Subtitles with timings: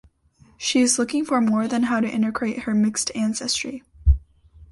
[0.57, 3.83] She is looking for more than how to integrate her mixed ancestry.